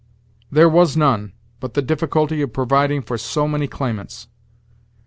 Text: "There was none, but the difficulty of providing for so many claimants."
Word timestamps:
"There 0.51 0.67
was 0.67 0.97
none, 0.97 1.31
but 1.59 1.75
the 1.75 1.81
difficulty 1.83 2.41
of 2.41 2.51
providing 2.53 3.03
for 3.03 3.19
so 3.19 3.47
many 3.47 3.67
claimants." 3.67 4.29